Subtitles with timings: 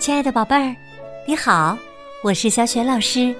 [0.00, 0.74] 亲爱的宝贝儿，
[1.26, 1.76] 你好，
[2.22, 3.36] 我是小雪老师，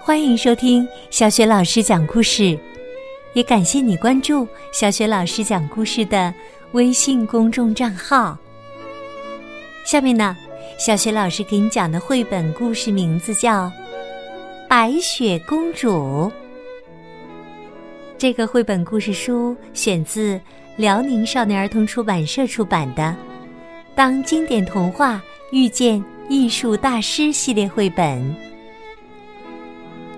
[0.00, 2.56] 欢迎收听小雪老师讲故事，
[3.32, 6.32] 也感谢你关注小雪老师讲故事的
[6.70, 8.38] 微信公众账号。
[9.84, 10.36] 下面呢，
[10.78, 13.66] 小雪老师给你讲的绘本故事名字叫
[14.68, 16.30] 《白雪公主》。
[18.16, 20.40] 这个绘本故事书选自
[20.76, 23.02] 辽宁少年儿童出版社出版的
[23.96, 25.20] 《当经典童话
[25.52, 28.34] 遇见艺术大师》系列绘本。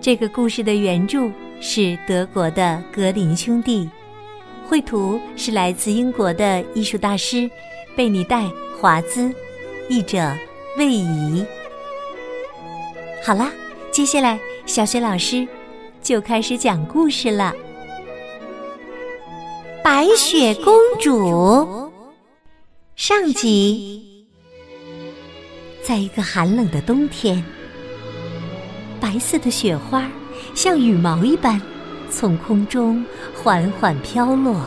[0.00, 1.28] 这个故事的原著
[1.60, 3.90] 是德国的格林兄弟，
[4.68, 7.50] 绘图是来自英国的艺术大师
[7.96, 8.44] 贝尼戴·
[8.80, 9.28] 华兹，
[9.88, 10.32] 译者
[10.78, 11.44] 魏怡。
[13.26, 13.50] 好啦，
[13.90, 15.44] 接下来小雪老师
[16.00, 17.52] 就开始讲故事了。
[19.82, 21.90] 白雪公主
[22.94, 24.13] 上集，
[25.86, 27.44] 在一个寒冷的冬天，
[28.98, 30.10] 白色的雪花
[30.54, 31.60] 像羽毛一般
[32.10, 34.66] 从空中缓缓飘落。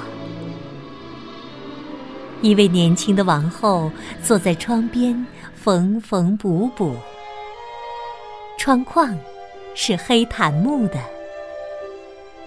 [2.43, 3.91] 一位年轻的王后
[4.23, 5.25] 坐在窗边
[5.55, 6.95] 缝缝补补，
[8.59, 9.17] 窗框
[9.73, 10.99] 是黑檀木的，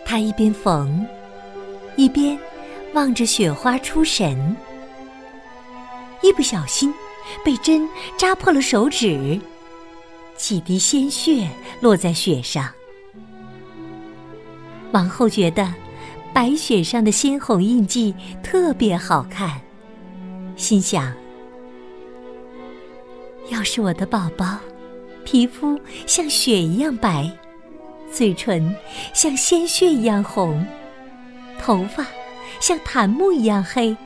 [0.04, 1.04] 她一边缝，
[1.96, 2.38] 一边。
[2.92, 4.56] 望着雪花出神，
[6.22, 6.92] 一不小心
[7.44, 9.40] 被针扎破了手指，
[10.36, 11.48] 几滴鲜血
[11.80, 12.68] 落在雪上。
[14.92, 15.72] 王后觉得
[16.32, 19.60] 白雪上的鲜红印记特别好看，
[20.56, 21.12] 心想：
[23.50, 24.58] 要是我的宝宝
[25.24, 27.30] 皮肤像雪一样白，
[28.12, 28.74] 嘴唇
[29.14, 30.66] 像鲜血一样红，
[31.58, 32.06] 头发……
[32.58, 33.96] 像檀木一样黑，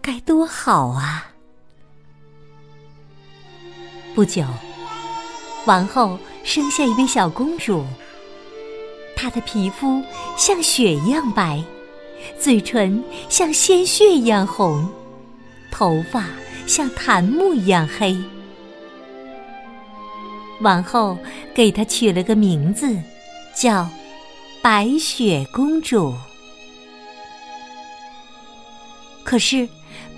[0.00, 1.27] 该多好啊！
[4.14, 4.42] 不久，
[5.66, 7.84] 王后生下一位小公主，
[9.14, 10.02] 她的皮肤
[10.36, 11.62] 像雪一样白，
[12.38, 14.88] 嘴唇像鲜血一样红，
[15.70, 16.26] 头发
[16.66, 18.16] 像檀木一样黑。
[20.60, 21.16] 王后
[21.54, 22.96] 给她取了个名字，
[23.54, 23.88] 叫
[24.60, 26.12] 白雪公主。
[29.22, 29.68] 可是，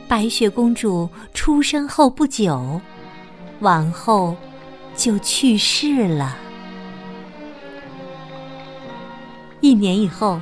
[0.08, 2.80] 白雪公主出生后不久，
[3.60, 4.36] 王后
[4.96, 6.36] 就去世了。
[9.60, 10.40] 一年以后，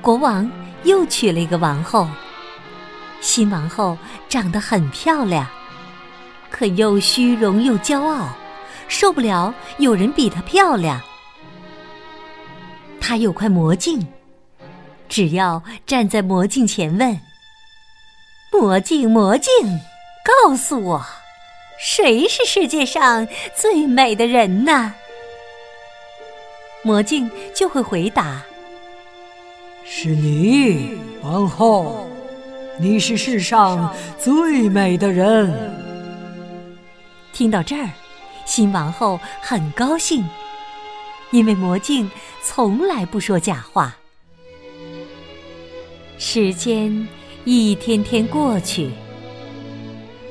[0.00, 0.50] 国王
[0.84, 2.06] 又娶了一个王后。
[3.20, 3.96] 新王后
[4.28, 5.46] 长得很漂亮，
[6.50, 8.28] 可又虚荣又骄傲，
[8.88, 11.00] 受不了有人比她漂亮。
[13.00, 14.06] 她有块魔镜，
[15.08, 17.18] 只要站在魔镜前问。
[18.52, 19.50] 魔镜，魔镜，
[20.46, 21.06] 告诉我，
[21.84, 23.26] 谁是世界上
[23.56, 24.94] 最美的人呢？
[26.84, 28.40] 魔镜就会回答
[29.84, 32.08] ：“是你，王后，
[32.78, 35.52] 你是世上最美的人。”
[37.34, 37.90] 听到这儿，
[38.46, 40.24] 新王后很高兴，
[41.32, 42.08] 因为魔镜
[42.44, 43.96] 从来不说假话。
[46.16, 47.08] 时间。
[47.44, 48.92] 一天天过去，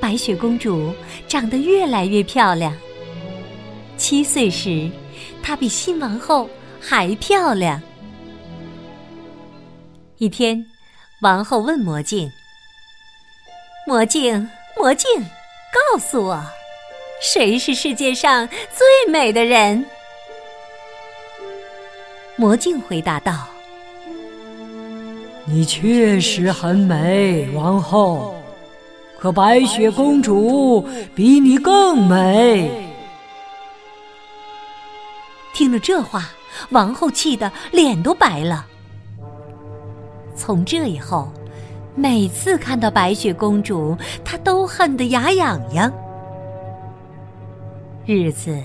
[0.01, 0.91] 白雪公主
[1.27, 2.75] 长得越来越漂亮。
[3.95, 4.89] 七岁时，
[5.43, 6.49] 她比新王后
[6.81, 7.79] 还漂亮。
[10.17, 10.65] 一天，
[11.21, 12.29] 王后问魔镜
[13.85, 15.07] ：“魔镜，魔镜，
[15.91, 16.43] 告诉我，
[17.21, 19.85] 谁是世界上最美的人？”
[22.35, 23.47] 魔镜回答道。
[25.45, 28.40] 你确实很美，王后。
[29.21, 30.83] 可白雪公主
[31.13, 32.89] 比你更美。
[35.53, 36.29] 听了这话，
[36.71, 38.65] 王后气得脸都白了。
[40.35, 41.31] 从这以后，
[41.93, 43.95] 每次看到白雪公主，
[44.25, 45.93] 她都恨得牙痒痒。
[48.07, 48.59] 日子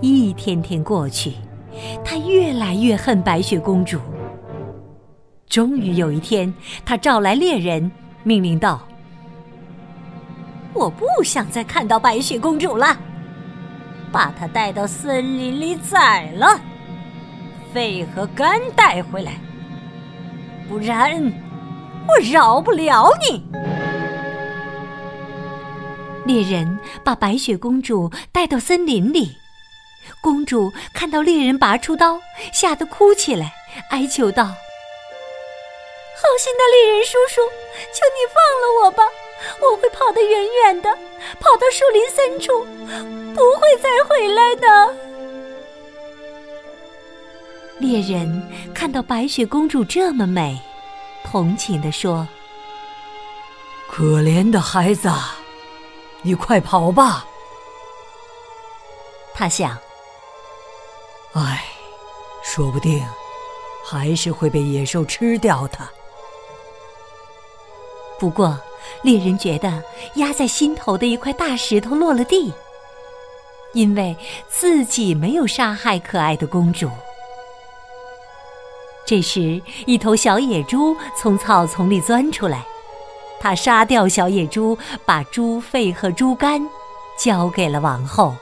[0.00, 1.32] 一天天过去，
[2.04, 3.98] 她越来越恨白雪公主。
[5.48, 6.54] 终于有一天，
[6.84, 7.90] 他召来猎人，
[8.22, 8.80] 命令道
[10.74, 12.96] ：“我不想再看到白雪公主了，
[14.12, 16.60] 把她带到森林里宰了，
[17.72, 19.32] 肺和肝带回来，
[20.68, 21.20] 不然
[22.06, 23.42] 我饶不了你。”
[26.24, 29.38] 猎人把白雪公主带到森林里，
[30.20, 32.20] 公主看到猎人拔出刀，
[32.52, 33.54] 吓得哭起来，
[33.90, 34.44] 哀求道。
[34.44, 34.54] 好
[36.38, 37.40] 心的猎人叔叔，
[37.94, 39.02] 求你放了我吧！
[39.60, 40.90] 我会跑得远远的，
[41.40, 42.64] 跑到树林深处，
[43.34, 44.94] 不会再回来的。
[47.78, 48.42] 猎人
[48.74, 50.60] 看到白雪公主这么美，
[51.24, 52.26] 同情地说
[53.88, 55.08] ：“可怜的孩子，
[56.22, 57.24] 你快跑吧。”
[59.32, 59.78] 他想
[61.34, 61.64] ：“唉，
[62.42, 63.06] 说不定
[63.84, 65.78] 还是会被野兽吃掉的。”
[68.18, 68.58] 不过，
[69.02, 69.82] 猎人觉得
[70.14, 72.52] 压在心头的一块大石头落了地，
[73.72, 74.16] 因为
[74.48, 76.90] 自己没有杀害可爱的公主。
[79.06, 82.66] 这时，一头小野猪从草丛里钻出来，
[83.40, 84.76] 他杀掉小野猪，
[85.06, 86.60] 把猪肺和猪肝
[87.18, 88.34] 交给了王后。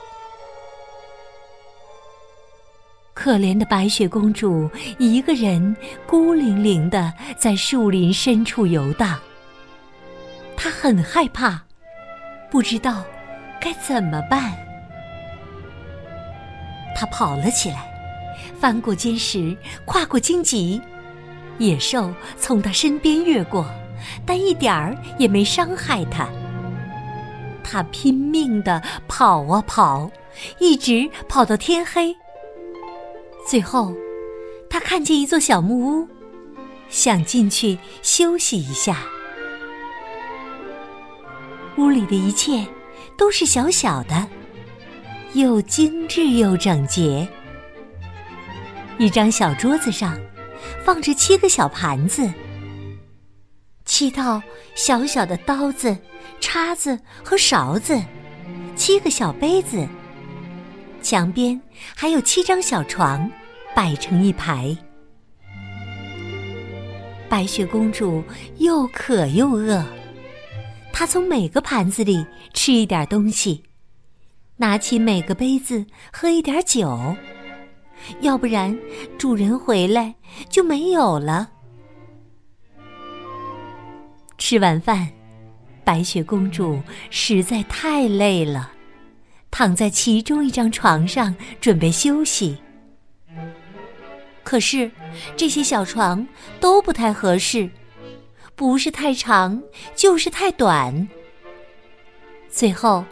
[3.15, 5.77] 可怜的白雪公主一个人
[6.07, 9.19] 孤零零的在树林深处游荡。
[10.57, 11.63] 他很害怕，
[12.51, 13.05] 不知道
[13.61, 14.53] 该怎么办。
[16.95, 17.87] 他跑了起来，
[18.59, 20.81] 翻过坚石，跨过荆棘，
[21.59, 23.67] 野兽从他身边越过，
[24.25, 26.29] 但一点儿也没伤害他。
[27.63, 30.11] 他拼命的跑啊跑，
[30.59, 32.17] 一直跑到天黑。
[33.47, 33.93] 最后，
[34.71, 36.09] 他看见一座小木屋，
[36.89, 39.05] 想进去休息一下。
[41.77, 42.67] 屋里的一切
[43.17, 44.27] 都是小小的，
[45.35, 47.27] 又精致又整洁。
[48.99, 50.19] 一张小桌子上
[50.85, 52.33] 放着七个小盘子，
[53.85, 54.43] 七套
[54.75, 55.97] 小小的刀子、
[56.41, 58.03] 叉子和勺子，
[58.75, 59.87] 七个小杯子。
[61.03, 61.61] 墙边
[61.95, 63.31] 还有七张小床，
[63.75, 64.77] 摆成一排。
[67.29, 68.25] 白雪公主
[68.57, 69.85] 又渴又饿。
[70.99, 73.63] 他从每个盘子里吃一点东西，
[74.57, 77.15] 拿起每个杯子喝一点酒，
[78.23, 78.75] 要不然
[79.19, 80.15] 主人回来
[80.49, 81.51] 就没有了。
[84.39, 85.07] 吃完饭，
[85.85, 88.73] 白雪公主实在太累了，
[89.51, 92.57] 躺在其中一张床上准备休息。
[94.43, 94.91] 可是
[95.37, 96.27] 这些小床
[96.59, 97.69] 都不太合适。
[98.57, 99.63] 不是太长，
[99.95, 101.07] 就是太短。
[102.49, 103.05] 最后，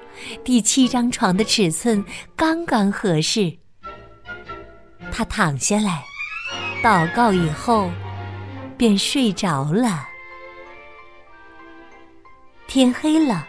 [0.42, 2.02] 第七张床的尺寸
[2.34, 3.58] 刚刚合适。
[5.12, 6.02] 他躺下来，
[6.82, 7.90] 祷告以后，
[8.78, 10.08] 便睡着了。
[12.66, 13.46] 天黑了，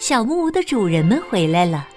[0.00, 1.88] 小木屋的主人们回来了。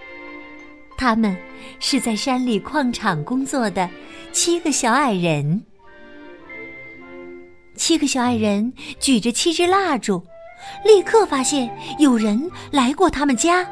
[0.95, 1.35] 他们
[1.79, 3.89] 是在山里矿场工作的
[4.31, 5.65] 七个小矮人。
[7.89, 10.23] 七个小矮人举着七支蜡烛，
[10.85, 12.39] 立刻发现有人
[12.69, 13.67] 来过他们家。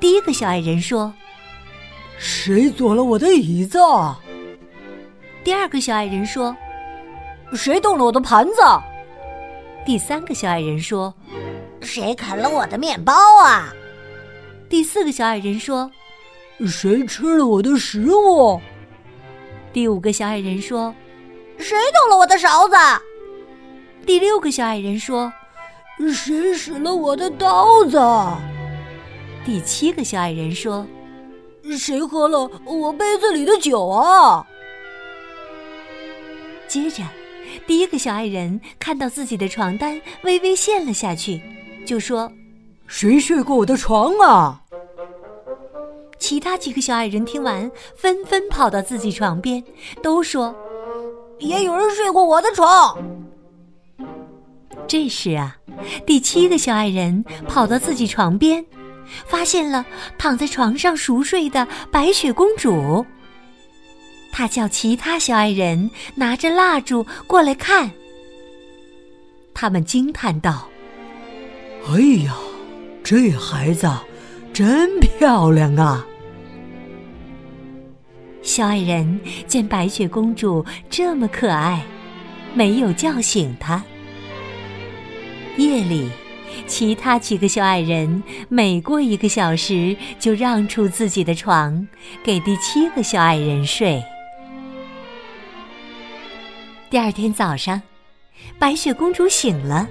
[0.00, 1.14] 第一个小矮人说
[2.18, 3.78] ：“谁坐了我的椅子？”
[5.44, 6.56] 第二个小矮人说
[7.54, 8.54] ：“谁动了我的盘子？”
[9.86, 11.14] 第三个小矮人说
[11.82, 13.72] ：“谁啃了我的面包啊？”
[14.68, 15.88] 第四个小矮人说
[16.66, 18.60] ：“谁吃了我的食物？”
[19.72, 20.92] 第五个小矮人说。
[21.60, 22.76] 谁动了我的勺子？
[24.06, 25.32] 第六个小矮人说
[26.12, 28.00] ：“谁使了我的刀子？”
[29.44, 30.86] 第七个小矮人说
[31.78, 34.46] ：“谁喝了我杯子里的酒啊？”
[36.66, 37.02] 接着，
[37.66, 41.42] 第一个小矮人看到自己的床单微微陷了下去，
[41.84, 42.32] 就说
[42.88, 44.62] ：“谁睡过我的床啊？”
[46.18, 49.62] 其他几个小矮人听完，纷纷跑到自己床边，
[50.02, 50.54] 都说。
[51.40, 52.96] 也有人睡过我的床。
[54.86, 55.56] 这时啊，
[56.06, 58.64] 第七个小矮人跑到自己床边，
[59.26, 59.84] 发现了
[60.16, 63.04] 躺在床上熟睡的白雪公主。
[64.32, 67.90] 他叫其他小矮人拿着蜡烛过来看。
[69.54, 70.68] 他们惊叹道
[71.90, 72.34] ：“哎呀，
[73.02, 73.88] 这孩子
[74.52, 76.06] 真漂亮啊！”
[78.50, 81.84] 小矮人见白雪公主这么可爱，
[82.52, 83.80] 没有叫醒她。
[85.56, 86.10] 夜里，
[86.66, 91.86] 其他几个小矮人每过一个小时就让出自己的床
[92.24, 94.02] 给第七个小矮人睡。
[96.90, 97.80] 第二天早上，
[98.58, 99.88] 白雪公主醒了，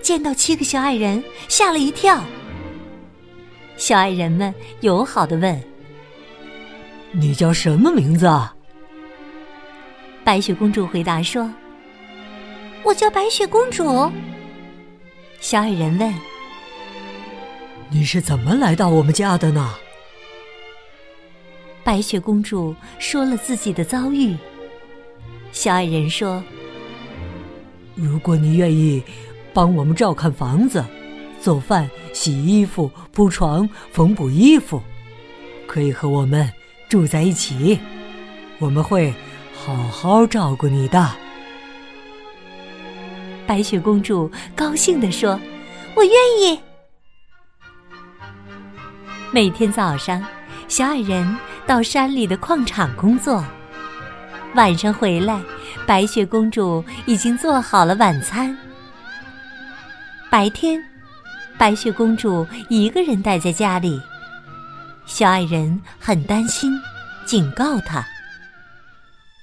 [0.00, 2.22] 见到七个小矮人，吓了一跳。
[3.76, 5.69] 小矮人们友好的问。
[7.12, 8.30] 你叫什么名字？
[10.22, 11.52] 白雪公主回答说
[12.84, 14.10] ：“我叫白雪公主。”
[15.40, 16.14] 小矮人问
[17.90, 19.74] ：“你是怎么来到我们家的呢？
[21.82, 24.36] 白雪公主说了自己的遭遇。
[25.50, 26.40] 小矮人说
[27.96, 29.02] ：“如果你愿意
[29.52, 30.84] 帮我们照看房子、
[31.40, 34.80] 做饭、洗衣服、铺床、缝补衣服，
[35.66, 36.48] 可以和我们
[36.90, 37.78] 住在一起，
[38.58, 39.14] 我们会
[39.54, 41.08] 好好照顾你的。”
[43.46, 45.40] 白雪公主高兴地说
[45.94, 46.58] ：“我愿意。”
[49.32, 50.20] 每天早上，
[50.66, 53.44] 小矮人到山里的矿场工作。
[54.56, 55.40] 晚上回来，
[55.86, 58.56] 白雪公主已经做好了晚餐。
[60.28, 60.84] 白天，
[61.56, 64.00] 白雪公主一个人待在家里。
[65.12, 66.72] 小矮人很担心，
[67.26, 68.06] 警告他：“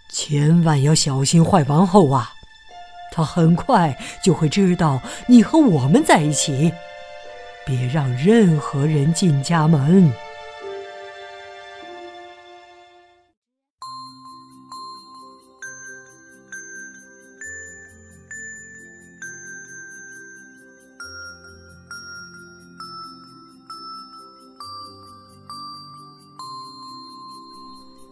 [0.09, 2.31] 千万要小心坏王后啊！
[3.11, 6.73] 她很快就会知道你和我们在一起。”
[7.67, 10.09] 别让任何人进家门。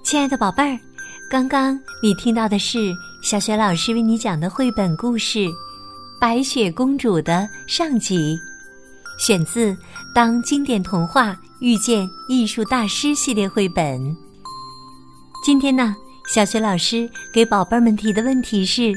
[0.06, 0.80] 亲爱的宝贝儿，
[1.28, 5.40] 刚刚你听到的是小雪老师为你讲的绘本故事
[6.22, 8.40] 《白雪公主》的上集。
[9.18, 9.72] 选自
[10.14, 14.00] 《当经典童话遇见艺术大师》系列绘本。
[15.44, 15.96] 今天呢，
[16.32, 18.94] 小雪老师给宝贝们提的问题是：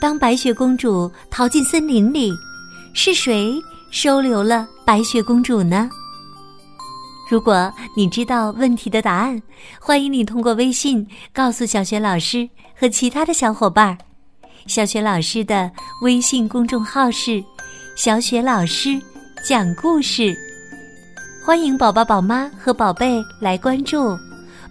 [0.00, 2.32] 当白雪公主逃进森林里，
[2.94, 3.60] 是谁
[3.90, 5.90] 收留了白雪公主呢？
[7.32, 9.40] 如果你知道问题的答案，
[9.80, 12.46] 欢迎你通过微信告诉小雪老师
[12.78, 13.96] 和其他的小伙伴。
[14.66, 15.72] 小雪老师的
[16.02, 17.42] 微信公众号是。
[17.96, 19.00] 小雪老师
[19.48, 20.36] 讲故事，
[21.42, 24.14] 欢迎宝宝、宝妈和宝贝来关注，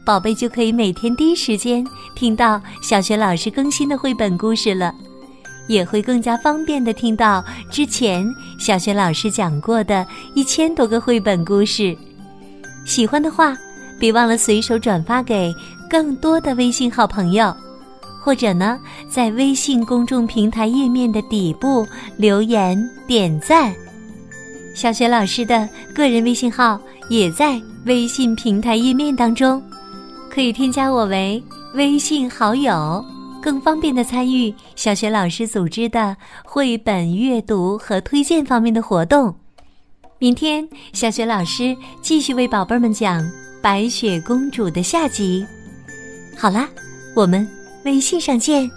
[0.05, 1.83] 宝贝就可以每天第一时间
[2.15, 4.93] 听到小雪老师更新的绘本故事了，
[5.67, 8.23] 也会更加方便的听到之前
[8.59, 11.97] 小雪老师讲过的一千多个绘本故事。
[12.85, 13.57] 喜欢的话，
[13.99, 15.53] 别忘了随手转发给
[15.89, 17.55] 更多的微信好朋友。
[18.23, 23.73] 或者呢，在微信公众平台页面的底部留言点赞。
[24.75, 29.59] 小雪老师的个人微信号也在微信平台页面当中，
[30.29, 33.03] 可以添加我为微信好友，
[33.41, 39.35] 更方便的参与小雪老师组织的绘本阅读和推荐方面的活动。
[40.21, 43.23] 明天，小雪老师继续为宝贝们讲
[43.59, 45.43] 《白雪公主》的下集。
[46.37, 46.69] 好啦，
[47.15, 47.49] 我们。
[47.85, 48.69] 微信上见。